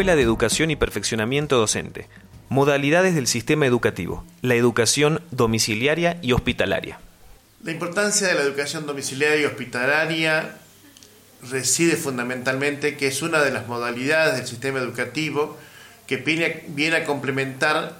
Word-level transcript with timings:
Escuela 0.00 0.16
de 0.16 0.22
Educación 0.22 0.70
y 0.70 0.76
Perfeccionamiento 0.76 1.58
Docente. 1.58 2.08
Modalidades 2.48 3.14
del 3.14 3.26
sistema 3.26 3.66
educativo. 3.66 4.24
La 4.40 4.54
educación 4.54 5.20
domiciliaria 5.30 6.18
y 6.22 6.32
hospitalaria. 6.32 6.98
La 7.62 7.72
importancia 7.72 8.26
de 8.28 8.32
la 8.32 8.40
educación 8.40 8.86
domiciliaria 8.86 9.42
y 9.42 9.44
hospitalaria 9.44 10.56
reside 11.50 11.96
fundamentalmente 11.96 12.96
que 12.96 13.08
es 13.08 13.20
una 13.20 13.42
de 13.42 13.50
las 13.50 13.66
modalidades 13.66 14.38
del 14.38 14.46
sistema 14.46 14.78
educativo 14.78 15.58
que 16.06 16.16
viene, 16.16 16.96
a 16.96 17.04
complementar 17.04 17.98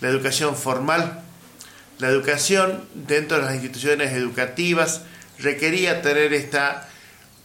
la 0.00 0.08
educación 0.10 0.54
formal. 0.54 1.22
La 2.00 2.08
educación 2.08 2.84
dentro 2.92 3.38
de 3.38 3.44
las 3.44 3.54
instituciones 3.54 4.12
educativas 4.12 5.00
requería 5.38 6.02
tener 6.02 6.34
esta 6.34 6.86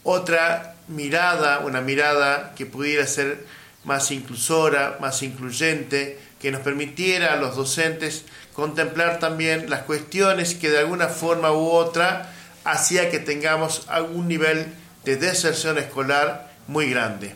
otra 0.02 0.74
mirada, 0.86 1.60
una 1.60 1.80
mirada 1.80 2.52
que 2.54 2.66
pudiera 2.66 3.06
ser 3.06 3.58
más 3.84 4.10
inclusora, 4.10 4.98
más 5.00 5.22
incluyente, 5.22 6.18
que 6.40 6.50
nos 6.50 6.62
permitiera 6.62 7.32
a 7.32 7.36
los 7.36 7.56
docentes 7.56 8.24
contemplar 8.54 9.18
también 9.18 9.70
las 9.70 9.82
cuestiones 9.82 10.54
que 10.54 10.70
de 10.70 10.78
alguna 10.78 11.08
forma 11.08 11.52
u 11.52 11.70
otra 11.70 12.32
hacía 12.64 13.10
que 13.10 13.18
tengamos 13.18 13.84
algún 13.88 14.28
nivel 14.28 14.66
de 15.04 15.16
deserción 15.16 15.78
escolar 15.78 16.52
muy 16.66 16.90
grande. 16.90 17.34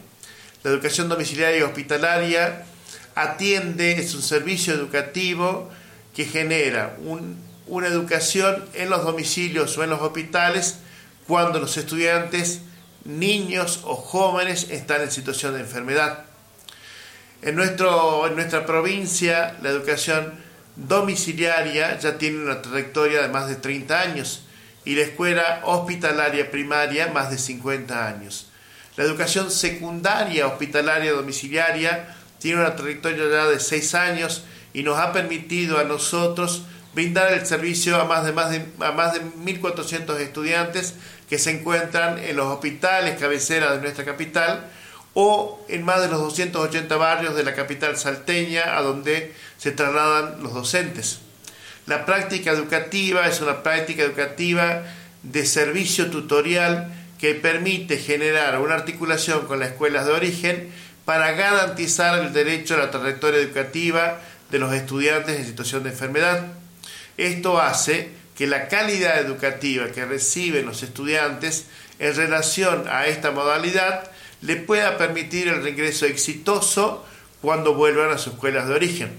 La 0.62 0.70
educación 0.70 1.08
domiciliaria 1.08 1.58
y 1.58 1.62
hospitalaria 1.62 2.64
atiende, 3.14 3.92
es 3.92 4.14
un 4.14 4.22
servicio 4.22 4.74
educativo 4.74 5.70
que 6.14 6.24
genera 6.24 6.96
una 7.66 7.86
educación 7.86 8.64
en 8.74 8.90
los 8.90 9.04
domicilios 9.04 9.76
o 9.76 9.84
en 9.84 9.90
los 9.90 10.00
hospitales 10.00 10.78
cuando 11.26 11.58
los 11.58 11.76
estudiantes, 11.76 12.60
niños 13.04 13.80
o 13.84 13.96
jóvenes 13.96 14.70
están 14.70 15.02
en 15.02 15.10
situación 15.10 15.54
de 15.54 15.60
enfermedad. 15.60 16.24
En, 17.44 17.56
nuestro, 17.56 18.26
en 18.26 18.36
nuestra 18.36 18.64
provincia, 18.64 19.58
la 19.60 19.68
educación 19.68 20.32
domiciliaria 20.76 21.98
ya 21.98 22.16
tiene 22.16 22.38
una 22.38 22.62
trayectoria 22.62 23.20
de 23.20 23.28
más 23.28 23.48
de 23.48 23.56
30 23.56 24.00
años 24.00 24.44
y 24.86 24.94
la 24.94 25.02
escuela 25.02 25.60
hospitalaria 25.64 26.50
primaria 26.50 27.08
más 27.08 27.30
de 27.30 27.36
50 27.36 28.08
años. 28.08 28.46
La 28.96 29.04
educación 29.04 29.50
secundaria 29.50 30.46
hospitalaria 30.46 31.12
domiciliaria 31.12 32.16
tiene 32.38 32.62
una 32.62 32.76
trayectoria 32.76 33.28
ya 33.30 33.44
de 33.44 33.60
6 33.60 33.94
años 33.94 34.44
y 34.72 34.82
nos 34.82 34.98
ha 34.98 35.12
permitido 35.12 35.78
a 35.78 35.84
nosotros 35.84 36.62
brindar 36.94 37.30
el 37.34 37.44
servicio 37.44 38.00
a 38.00 38.06
más 38.06 38.24
de, 38.24 38.32
más 38.32 38.50
de, 38.52 38.64
a 38.80 38.92
más 38.92 39.12
de 39.12 39.20
1.400 39.20 40.18
estudiantes 40.18 40.94
que 41.28 41.38
se 41.38 41.50
encuentran 41.50 42.18
en 42.18 42.36
los 42.36 42.46
hospitales 42.46 43.20
cabeceras 43.20 43.72
de 43.72 43.82
nuestra 43.82 44.06
capital 44.06 44.70
o 45.14 45.64
en 45.68 45.84
más 45.84 46.00
de 46.00 46.08
los 46.08 46.20
280 46.20 46.96
barrios 46.96 47.36
de 47.36 47.44
la 47.44 47.54
capital 47.54 47.96
salteña 47.96 48.76
a 48.76 48.82
donde 48.82 49.32
se 49.58 49.72
trasladan 49.72 50.42
los 50.42 50.52
docentes. 50.52 51.20
La 51.86 52.04
práctica 52.04 52.50
educativa 52.50 53.26
es 53.28 53.40
una 53.40 53.62
práctica 53.62 54.02
educativa 54.02 54.82
de 55.22 55.46
servicio 55.46 56.10
tutorial 56.10 56.92
que 57.18 57.34
permite 57.34 57.98
generar 57.98 58.58
una 58.58 58.74
articulación 58.74 59.46
con 59.46 59.60
las 59.60 59.70
escuelas 59.70 60.06
de 60.06 60.12
origen 60.12 60.72
para 61.04 61.32
garantizar 61.32 62.18
el 62.18 62.32
derecho 62.32 62.74
a 62.74 62.78
la 62.78 62.90
trayectoria 62.90 63.40
educativa 63.40 64.20
de 64.50 64.58
los 64.58 64.72
estudiantes 64.74 65.38
en 65.38 65.46
situación 65.46 65.84
de 65.84 65.90
enfermedad. 65.90 66.46
Esto 67.16 67.60
hace 67.60 68.10
que 68.36 68.46
la 68.46 68.68
calidad 68.68 69.18
educativa 69.18 69.88
que 69.88 70.04
reciben 70.04 70.66
los 70.66 70.82
estudiantes 70.82 71.66
en 71.98 72.16
relación 72.16 72.84
a 72.88 73.06
esta 73.06 73.30
modalidad 73.30 74.10
le 74.44 74.56
pueda 74.56 74.98
permitir 74.98 75.48
el 75.48 75.62
regreso 75.62 76.04
exitoso 76.04 77.04
cuando 77.40 77.74
vuelvan 77.74 78.10
a 78.10 78.18
sus 78.18 78.34
escuelas 78.34 78.68
de 78.68 78.74
origen. 78.74 79.12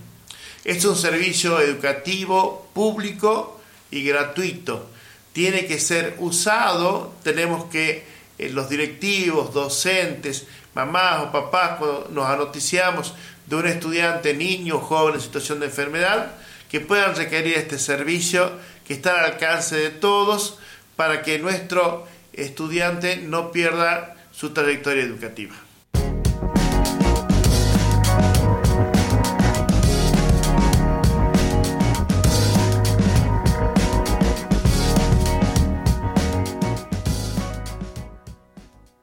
Es 0.63 0.85
un 0.85 0.95
servicio 0.95 1.59
educativo 1.59 2.69
público 2.73 3.59
y 3.89 4.03
gratuito. 4.03 4.87
Tiene 5.33 5.65
que 5.65 5.79
ser 5.79 6.15
usado, 6.19 7.13
tenemos 7.23 7.65
que 7.65 8.05
eh, 8.37 8.49
los 8.49 8.69
directivos, 8.69 9.51
docentes, 9.51 10.45
mamás 10.75 11.23
o 11.23 11.31
papás, 11.31 11.77
cuando 11.79 12.07
nos 12.11 12.29
anoticiamos 12.29 13.15
de 13.47 13.55
un 13.55 13.67
estudiante, 13.67 14.35
niño 14.35 14.77
o 14.77 14.79
joven 14.79 15.15
en 15.15 15.21
situación 15.21 15.59
de 15.59 15.67
enfermedad, 15.67 16.33
que 16.69 16.81
puedan 16.81 17.15
requerir 17.15 17.57
este 17.57 17.79
servicio 17.79 18.51
que 18.87 18.93
está 18.93 19.19
al 19.19 19.25
alcance 19.33 19.75
de 19.75 19.89
todos 19.89 20.59
para 20.95 21.23
que 21.23 21.39
nuestro 21.39 22.07
estudiante 22.33 23.17
no 23.17 23.51
pierda 23.51 24.15
su 24.35 24.49
trayectoria 24.49 25.03
educativa. 25.03 25.55